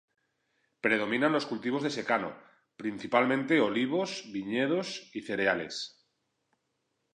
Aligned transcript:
Predominan 0.85 1.31
los 1.31 1.45
cultivos 1.45 1.83
de 1.83 1.91
secano, 1.91 2.33
principalmente 2.75 3.61
olivos, 3.61 4.23
viñedos 4.33 5.11
y 5.13 5.21
cereales. 5.21 6.07